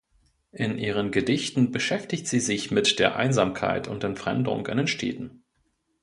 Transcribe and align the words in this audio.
In 0.53 0.79
ihren 0.79 1.11
Gedichten 1.11 1.69
beschäftigt 1.69 2.25
sie 2.27 2.39
sich 2.39 2.71
mit 2.71 2.97
der 2.97 3.17
Einsamkeit 3.17 3.87
und 3.87 4.03
Entfremdung 4.03 4.65
in 4.65 4.77
den 4.79 4.87
Städten. 4.87 5.43